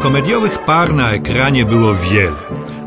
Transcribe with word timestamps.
Komediowych 0.00 0.64
par 0.64 0.94
na 0.94 1.12
ekranie 1.12 1.64
było 1.64 1.94
wiele. 1.94 2.36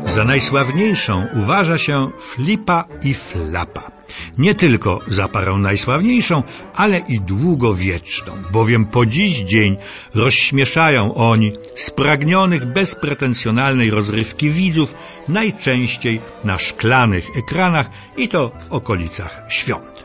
Za 0.06 0.24
najsławniejszą 0.24 1.26
uważa 1.32 1.78
się 1.78 2.10
Flipa 2.20 2.84
i 3.04 3.14
Flapa. 3.14 3.90
Nie 4.38 4.54
tylko 4.54 5.00
za 5.06 5.28
parą 5.28 5.58
najsławniejszą, 5.58 6.42
ale 6.74 6.98
i 6.98 7.20
długowieczną, 7.20 8.32
bowiem 8.52 8.84
po 8.84 9.06
dziś 9.06 9.38
dzień 9.38 9.76
rozśmieszają 10.14 11.14
oni 11.14 11.52
spragnionych 11.74 12.64
bezpretensjonalnej 12.64 13.90
rozrywki 13.90 14.50
widzów 14.50 14.94
najczęściej 15.28 16.20
na 16.44 16.58
szklanych 16.58 17.26
ekranach 17.36 17.90
i 18.16 18.28
to 18.28 18.52
w 18.58 18.72
okolicach 18.72 19.44
świąt. 19.48 20.04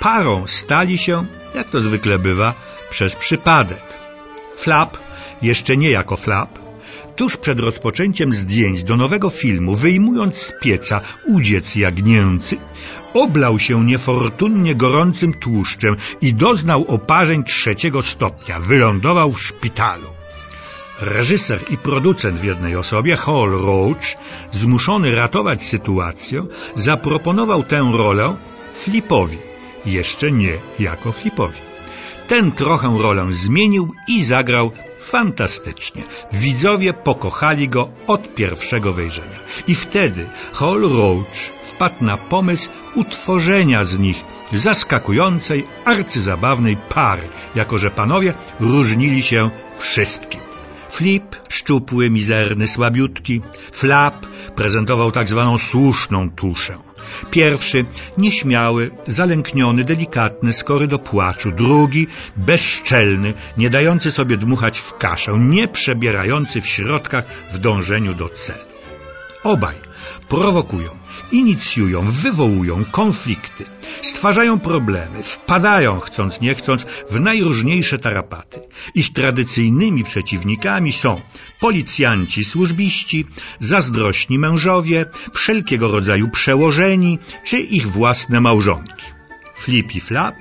Parą 0.00 0.46
stali 0.46 0.98
się, 0.98 1.24
jak 1.54 1.70
to 1.70 1.80
zwykle 1.80 2.18
bywa, 2.18 2.54
przez 2.90 3.16
przypadek. 3.16 3.82
Flap 4.56 5.09
jeszcze 5.42 5.76
nie 5.76 5.90
jako 5.90 6.16
flap, 6.16 6.58
tuż 7.16 7.36
przed 7.36 7.60
rozpoczęciem 7.60 8.32
zdjęć 8.32 8.84
do 8.84 8.96
nowego 8.96 9.30
filmu, 9.30 9.74
wyjmując 9.74 10.36
z 10.36 10.52
pieca 10.62 11.00
udziec 11.26 11.76
jagnięcy, 11.76 12.56
oblał 13.14 13.58
się 13.58 13.84
niefortunnie 13.84 14.74
gorącym 14.74 15.34
tłuszczem 15.34 15.96
i 16.20 16.34
doznał 16.34 16.84
oparzeń 16.88 17.44
trzeciego 17.44 18.02
stopnia. 18.02 18.60
Wylądował 18.60 19.32
w 19.32 19.42
szpitalu. 19.42 20.10
Reżyser 21.00 21.60
i 21.70 21.76
producent 21.76 22.38
w 22.38 22.44
jednej 22.44 22.76
osobie, 22.76 23.16
Hall 23.16 23.50
Roach, 23.50 24.16
zmuszony 24.52 25.14
ratować 25.14 25.62
sytuację, 25.64 26.46
zaproponował 26.74 27.62
tę 27.62 27.90
rolę 27.94 28.36
Flipowi, 28.74 29.38
jeszcze 29.86 30.32
nie 30.32 30.58
jako 30.78 31.12
Flipowi. 31.12 31.69
Ten 32.30 32.52
trochę 32.52 32.98
rolę 32.98 33.26
zmienił 33.30 33.94
i 34.08 34.24
zagrał 34.24 34.70
fantastycznie. 34.98 36.02
Widzowie 36.32 36.92
pokochali 36.92 37.68
go 37.68 37.88
od 38.06 38.34
pierwszego 38.34 38.92
wejrzenia. 38.92 39.38
I 39.68 39.74
wtedy 39.74 40.28
Hall 40.52 40.80
Roach 40.80 41.34
wpadł 41.62 42.04
na 42.04 42.16
pomysł 42.16 42.68
utworzenia 42.94 43.84
z 43.84 43.98
nich 43.98 44.24
zaskakującej, 44.52 45.64
arcyzabawnej 45.84 46.76
pary, 46.76 47.28
jako 47.54 47.78
że 47.78 47.90
panowie 47.90 48.34
różnili 48.60 49.22
się 49.22 49.50
wszystkim. 49.78 50.49
Flip, 50.90 51.36
szczupły, 51.48 52.10
mizerny, 52.10 52.68
słabiutki. 52.68 53.40
Flap 53.72 54.26
prezentował 54.56 55.12
tak 55.12 55.28
zwaną 55.28 55.58
słuszną 55.58 56.30
tuszę. 56.30 56.74
Pierwszy, 57.30 57.84
nieśmiały, 58.18 58.90
zalękniony, 59.04 59.84
delikatny, 59.84 60.52
skory 60.52 60.86
do 60.86 60.98
płaczu. 60.98 61.52
Drugi, 61.52 62.06
bezczelny, 62.36 63.34
nie 63.56 63.70
dający 63.70 64.10
sobie 64.10 64.36
dmuchać 64.36 64.78
w 64.78 64.96
kaszę, 64.98 65.38
nie 65.38 65.68
przebierający 65.68 66.60
w 66.60 66.66
środkach 66.66 67.24
w 67.50 67.58
dążeniu 67.58 68.14
do 68.14 68.28
celu. 68.28 68.69
Obaj 69.42 69.90
prowokują, 70.28 70.90
inicjują, 71.32 72.10
wywołują 72.10 72.84
konflikty, 72.90 73.64
stwarzają 74.02 74.60
problemy, 74.60 75.22
wpadają, 75.22 76.00
chcąc 76.00 76.40
nie 76.40 76.54
chcąc, 76.54 76.86
w 77.10 77.20
najróżniejsze 77.20 77.98
tarapaty. 77.98 78.60
Ich 78.94 79.12
tradycyjnymi 79.12 80.04
przeciwnikami 80.04 80.92
są 80.92 81.20
policjanci 81.60 82.44
służbiści, 82.44 83.26
zazdrośni 83.60 84.38
mężowie, 84.38 85.06
wszelkiego 85.34 85.88
rodzaju 85.88 86.28
przełożeni, 86.28 87.18
czy 87.44 87.60
ich 87.60 87.90
własne 87.90 88.40
małżonki. 88.40 89.04
Flip 89.54 89.94
i 89.94 90.00
Flap 90.00 90.36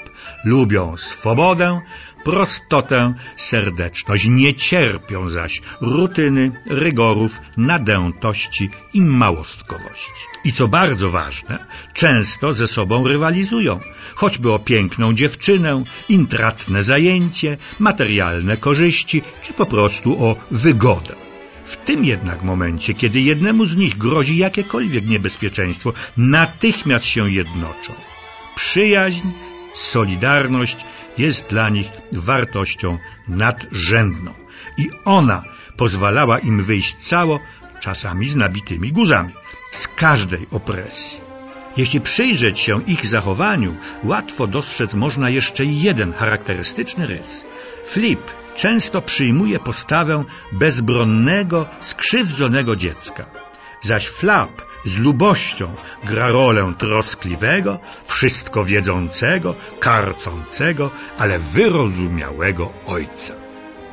lubią 0.45 0.97
swobodę, 0.97 1.81
prostotę, 2.23 3.13
serdeczność. 3.37 4.27
Nie 4.27 4.53
cierpią 4.53 5.29
zaś 5.29 5.61
rutyny, 5.81 6.51
rygorów, 6.65 7.31
nadętości 7.57 8.69
i 8.93 9.01
małostkowości. 9.01 10.11
I 10.43 10.51
co 10.51 10.67
bardzo 10.67 11.09
ważne, 11.09 11.65
często 11.93 12.53
ze 12.53 12.67
sobą 12.67 13.07
rywalizują, 13.07 13.79
choćby 14.15 14.51
o 14.51 14.59
piękną 14.59 15.13
dziewczynę, 15.13 15.83
intratne 16.09 16.83
zajęcie, 16.83 17.57
materialne 17.79 18.57
korzyści, 18.57 19.21
czy 19.43 19.53
po 19.53 19.65
prostu 19.65 20.25
o 20.25 20.35
wygodę. 20.51 21.15
W 21.65 21.77
tym 21.77 22.05
jednak 22.05 22.43
momencie, 22.43 22.93
kiedy 22.93 23.21
jednemu 23.21 23.65
z 23.65 23.75
nich 23.75 23.97
grozi 23.97 24.37
jakiekolwiek 24.37 25.07
niebezpieczeństwo, 25.07 25.93
natychmiast 26.17 27.05
się 27.05 27.31
jednoczą. 27.31 27.93
Przyjaźń, 28.55 29.27
solidarność 29.73 30.85
jest 31.17 31.47
dla 31.49 31.69
nich 31.69 31.89
wartością 32.11 32.97
nadrzędną 33.27 34.33
i 34.77 34.89
ona 35.05 35.43
pozwalała 35.77 36.39
im 36.39 36.63
wyjść 36.63 36.95
cało, 36.95 37.39
czasami 37.79 38.29
z 38.29 38.35
nabitymi 38.35 38.91
guzami, 38.91 39.33
z 39.71 39.87
każdej 39.87 40.47
opresji. 40.51 41.21
Jeśli 41.77 42.01
przyjrzeć 42.01 42.59
się 42.59 42.83
ich 42.83 43.07
zachowaniu, 43.07 43.75
łatwo 44.03 44.47
dostrzec 44.47 44.93
można 44.93 45.29
jeszcze 45.29 45.65
jeden 45.65 46.13
charakterystyczny 46.13 47.07
rys. 47.07 47.43
Flip 47.85 48.21
często 48.55 49.01
przyjmuje 49.01 49.59
postawę 49.59 50.23
bezbronnego, 50.51 51.65
skrzywdzonego 51.81 52.75
dziecka, 52.75 53.25
zaś 53.81 54.07
Flap 54.07 54.61
z 54.85 54.97
lubością 54.97 55.75
gra 56.03 56.27
rolę 56.27 56.73
troskliwego, 56.77 57.79
wszystko 58.05 58.65
wiedzącego, 58.65 59.55
karcącego, 59.79 60.91
ale 61.17 61.39
wyrozumiałego 61.39 62.73
ojca. 62.85 63.33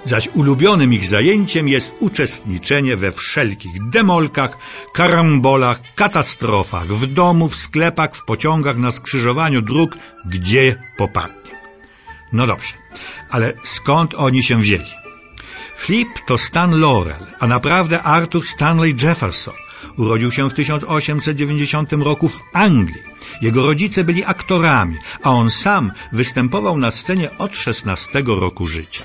Zaś 0.04 0.28
ulubionym 0.34 0.92
ich 0.92 1.04
zajęciem 1.04 1.68
jest 1.68 1.96
uczestniczenie 2.00 2.96
we 2.96 3.12
wszelkich 3.12 3.88
demolkach, 3.88 4.58
karambolach, 4.92 5.80
katastrofach, 5.94 6.86
w 6.86 7.06
domu, 7.06 7.48
w 7.48 7.56
sklepach, 7.56 8.16
w 8.16 8.24
pociągach, 8.24 8.76
na 8.76 8.90
skrzyżowaniu 8.90 9.62
dróg, 9.62 9.96
gdzie 10.24 10.82
popadnie. 10.96 11.50
No 12.32 12.46
dobrze, 12.46 12.74
ale 13.30 13.52
skąd 13.62 14.14
oni 14.14 14.42
się 14.42 14.60
wzięli? 14.60 15.05
Flip 15.76 16.08
to 16.26 16.38
Stan 16.38 16.80
Laurel, 16.80 17.26
a 17.40 17.46
naprawdę 17.46 18.02
Arthur 18.02 18.46
Stanley 18.46 18.94
Jefferson. 19.02 19.54
Urodził 19.96 20.32
się 20.32 20.50
w 20.50 20.54
1890 20.54 21.92
roku 21.92 22.28
w 22.28 22.42
Anglii. 22.52 23.02
Jego 23.42 23.66
rodzice 23.66 24.04
byli 24.04 24.24
aktorami, 24.24 24.96
a 25.22 25.30
on 25.30 25.50
sam 25.50 25.92
występował 26.12 26.78
na 26.78 26.90
scenie 26.90 27.38
od 27.38 27.56
16 27.56 28.22
roku 28.26 28.66
życia. 28.66 29.04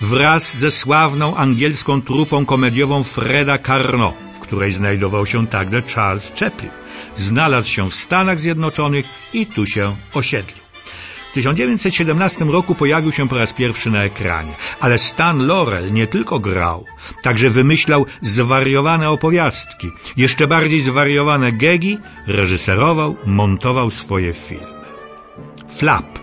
Wraz 0.00 0.56
ze 0.56 0.70
sławną 0.70 1.36
angielską 1.36 2.02
trupą 2.02 2.46
komediową 2.46 3.02
Freda 3.02 3.58
Carnot, 3.58 4.14
w 4.36 4.38
której 4.38 4.72
znajdował 4.72 5.26
się 5.26 5.46
także 5.46 5.82
Charles 5.94 6.32
Chaplin, 6.40 6.70
znalazł 7.16 7.68
się 7.68 7.90
w 7.90 7.94
Stanach 7.94 8.40
Zjednoczonych 8.40 9.06
i 9.32 9.46
tu 9.46 9.66
się 9.66 9.96
osiedlił. 10.14 10.62
W 11.32 11.34
1917 11.34 12.44
roku 12.44 12.74
pojawił 12.74 13.12
się 13.12 13.28
po 13.28 13.36
raz 13.36 13.52
pierwszy 13.52 13.90
na 13.90 14.04
ekranie, 14.04 14.54
ale 14.80 14.98
Stan 14.98 15.46
Laurel 15.46 15.92
nie 15.92 16.06
tylko 16.06 16.38
grał, 16.38 16.84
także 17.22 17.50
wymyślał 17.50 18.06
zwariowane 18.20 19.10
opowiastki, 19.10 19.90
jeszcze 20.16 20.46
bardziej 20.46 20.80
zwariowane 20.80 21.52
gegi, 21.52 21.98
reżyserował, 22.26 23.16
montował 23.26 23.90
swoje 23.90 24.34
filmy. 24.34 24.66
Flap, 25.68 26.18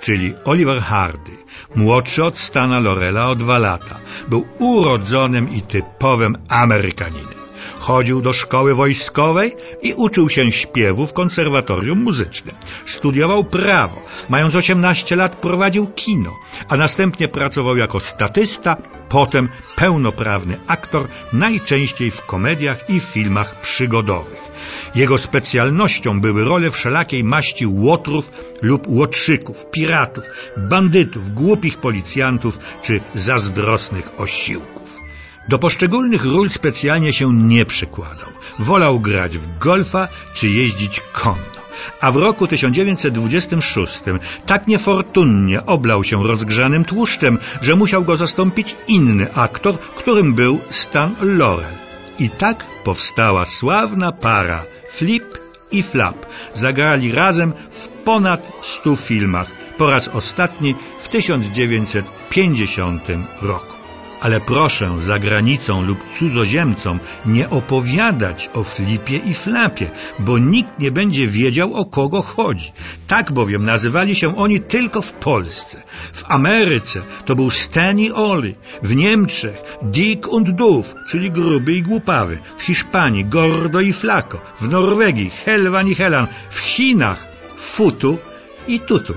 czyli 0.00 0.34
Oliver 0.44 0.80
Hardy, 0.80 1.36
młodszy 1.74 2.24
od 2.24 2.38
Stana 2.38 2.80
Laurela 2.80 3.28
o 3.28 3.34
dwa 3.34 3.58
lata, 3.58 4.00
był 4.28 4.46
urodzonym 4.58 5.50
i 5.50 5.62
typowym 5.62 6.36
Amerykaninem. 6.48 7.39
Chodził 7.78 8.20
do 8.20 8.32
szkoły 8.32 8.74
wojskowej 8.74 9.56
i 9.82 9.94
uczył 9.94 10.30
się 10.30 10.52
śpiewu 10.52 11.06
w 11.06 11.12
konserwatorium 11.12 12.02
muzycznym. 12.02 12.54
Studiował 12.86 13.44
prawo. 13.44 14.02
Mając 14.28 14.54
18 14.54 15.16
lat 15.16 15.36
prowadził 15.36 15.86
kino, 15.86 16.36
a 16.68 16.76
następnie 16.76 17.28
pracował 17.28 17.76
jako 17.76 18.00
statysta, 18.00 18.76
potem 19.08 19.48
pełnoprawny 19.76 20.56
aktor, 20.66 21.08
najczęściej 21.32 22.10
w 22.10 22.26
komediach 22.26 22.90
i 22.90 23.00
filmach 23.00 23.60
przygodowych. 23.60 24.50
Jego 24.94 25.18
specjalnością 25.18 26.20
były 26.20 26.44
role 26.44 26.70
wszelakiej 26.70 27.24
maści 27.24 27.66
łotrów 27.66 28.30
lub 28.62 28.88
łotrzyków, 28.88 29.66
piratów, 29.70 30.24
bandytów, 30.56 31.30
głupich 31.30 31.78
policjantów 31.78 32.58
czy 32.82 33.00
zazdrosnych 33.14 34.20
osiłków. 34.20 34.99
Do 35.48 35.58
poszczególnych 35.58 36.24
ról 36.24 36.50
specjalnie 36.50 37.12
się 37.12 37.34
nie 37.34 37.64
przykładał. 37.64 38.28
Wolał 38.58 39.00
grać 39.00 39.38
w 39.38 39.58
golfa 39.58 40.08
czy 40.34 40.48
jeździć 40.48 41.00
konno. 41.12 41.60
A 42.00 42.10
w 42.10 42.16
roku 42.16 42.46
1926 42.46 44.00
tak 44.46 44.66
niefortunnie 44.66 45.66
oblał 45.66 46.04
się 46.04 46.22
rozgrzanym 46.22 46.84
tłuszczem, 46.84 47.38
że 47.60 47.76
musiał 47.76 48.04
go 48.04 48.16
zastąpić 48.16 48.76
inny 48.88 49.34
aktor, 49.34 49.78
którym 49.78 50.34
był 50.34 50.60
Stan 50.68 51.14
Laurel. 51.22 51.74
I 52.18 52.30
tak 52.30 52.64
powstała 52.84 53.46
sławna 53.46 54.12
para 54.12 54.64
Flip 54.90 55.38
i 55.72 55.82
Flap. 55.82 56.26
Zagrali 56.54 57.12
razem 57.12 57.52
w 57.70 57.88
ponad 57.88 58.52
stu 58.62 58.96
filmach, 58.96 59.50
po 59.78 59.86
raz 59.86 60.08
ostatni 60.08 60.74
w 60.98 61.08
1950 61.08 63.02
roku. 63.42 63.79
Ale 64.20 64.40
proszę 64.40 64.96
za 65.02 65.18
granicą 65.18 65.82
lub 65.82 65.98
cudzoziemcom 66.18 67.00
nie 67.26 67.50
opowiadać 67.50 68.50
o 68.54 68.64
flipie 68.64 69.16
i 69.16 69.34
flapie, 69.34 69.90
bo 70.18 70.38
nikt 70.38 70.78
nie 70.78 70.90
będzie 70.90 71.26
wiedział 71.26 71.74
o 71.74 71.84
kogo 71.84 72.22
chodzi. 72.22 72.72
Tak 73.06 73.32
bowiem 73.32 73.64
nazywali 73.64 74.14
się 74.14 74.36
oni 74.36 74.60
tylko 74.60 75.02
w 75.02 75.12
Polsce. 75.12 75.82
W 76.12 76.24
Ameryce 76.30 77.02
to 77.24 77.36
był 77.36 77.50
Stan 77.50 78.00
i 78.00 78.12
Oli, 78.12 78.54
w 78.82 78.96
Niemczech 78.96 79.62
Dick 79.82 80.28
und 80.28 80.50
Doof, 80.50 80.94
czyli 81.08 81.30
gruby 81.30 81.72
i 81.72 81.82
głupawy, 81.82 82.38
w 82.56 82.62
Hiszpanii 82.62 83.24
Gordo 83.24 83.80
i 83.80 83.92
Flaco, 83.92 84.40
w 84.60 84.68
Norwegii 84.68 85.30
Helwan 85.30 85.88
i 85.88 85.94
Helan, 85.94 86.26
w 86.50 86.58
Chinach 86.58 87.24
Futu 87.56 88.18
i 88.66 88.80
Tutu. 88.80 89.14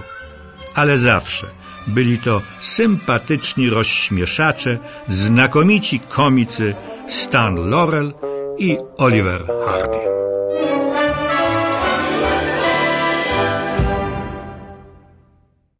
Ale 0.75 0.97
zawsze 0.97 1.62
byli 1.87 2.17
to 2.17 2.41
sympatyczni 2.59 3.69
rozśmieszacze, 3.69 4.77
znakomici 5.07 5.99
komicy 5.99 6.75
Stan 7.07 7.69
Laurel 7.69 8.13
i 8.57 8.77
Oliver 8.97 9.45
Hardy. 9.65 10.32